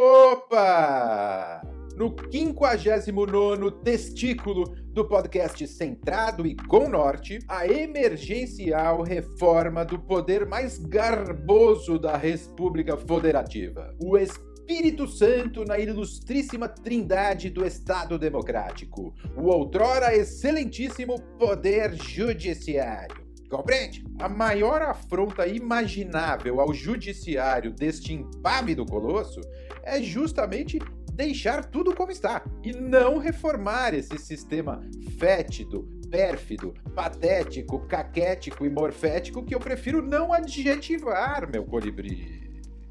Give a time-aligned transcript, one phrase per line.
[0.00, 1.60] Opa!
[1.96, 10.78] No 59 testículo do podcast Centrado e com Norte, a emergencial reforma do poder mais
[10.78, 13.92] garboso da República Federativa.
[14.00, 23.27] O Espírito Santo na ilustríssima trindade do Estado Democrático, o outrora excelentíssimo Poder Judiciário.
[23.48, 24.04] Compreende?
[24.18, 29.40] A maior afronta imaginável ao judiciário deste impávido colosso
[29.82, 30.78] é justamente
[31.14, 34.80] deixar tudo como está e não reformar esse sistema
[35.18, 42.47] fétido, pérfido, patético, caquético e morfético que eu prefiro não adjetivar, meu colibri.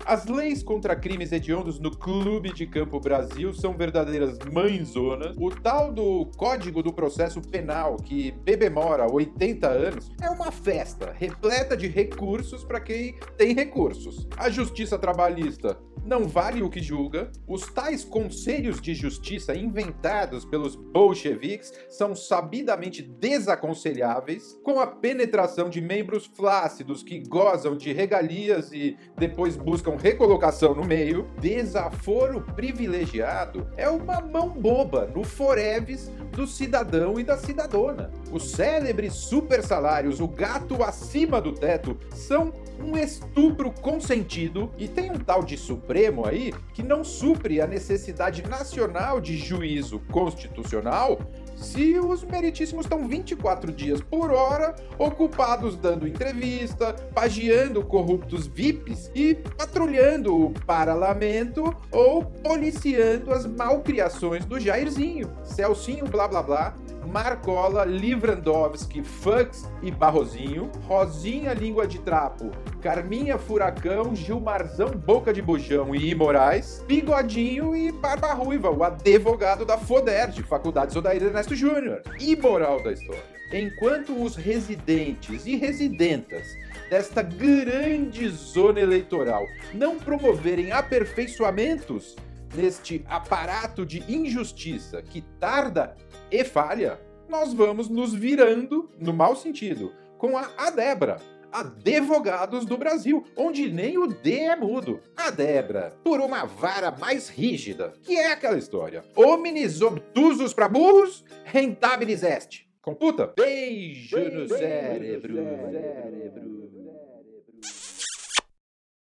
[0.07, 5.35] As leis contra crimes hediondos no Clube de Campo Brasil são verdadeiras mãezonas.
[5.37, 11.75] O tal do Código do Processo Penal, que bebemora 80 anos, é uma festa repleta
[11.75, 14.25] de recursos para quem tem recursos.
[14.37, 17.29] A Justiça Trabalhista não vale o que julga.
[17.45, 25.81] Os tais conselhos de justiça inventados pelos bolcheviques são sabidamente desaconselháveis, com a penetração de
[25.81, 31.29] membros flácidos que gozam de regalias e depois buscam recolocação no meio.
[31.41, 38.11] Desaforo privilegiado é uma mão boba no foreves do cidadão e da cidadona.
[38.31, 45.09] Os célebres super salários, o gato acima do teto, são um estupro consentido e tem
[45.09, 51.19] um tal de Supremo aí que não supre a necessidade nacional de juízo constitucional
[51.57, 59.33] se os meritíssimos estão 24 dias por hora ocupados dando entrevista, pagiando corruptos VIPs e
[59.33, 69.03] patrulhando o parlamento ou policiando as malcriações do Jairzinho, Celcinho blá blá blá, Marcola, Livrandowski,
[69.03, 76.83] Fux e Barrozinho, Rosinha Língua de Trapo, Carminha Furacão, Gilmarzão Boca de Bujão e Moraes,
[76.87, 82.01] Bigodinho e Barba Ruiva, o advogado da FODERJ, Faculdade Sodair Ernesto Júnior.
[82.19, 83.37] E moral da história.
[83.53, 86.45] Enquanto os residentes e residentas
[86.89, 92.15] desta grande zona eleitoral não promoverem aperfeiçoamentos
[92.57, 95.95] neste aparato de injustiça que tarda
[96.31, 101.17] e falha, nós vamos nos virando, no mau sentido, com a Adebra,
[101.51, 104.99] Advogados do Brasil, onde nem o D é mudo.
[105.15, 109.03] A Debra, por uma vara mais rígida, que é aquela história.
[109.15, 112.65] Homines obtusos para burros, rentabilis est.
[112.81, 113.33] Computa?
[113.37, 115.35] Beijo, Beijo no cérebro.
[115.35, 116.56] cérebro.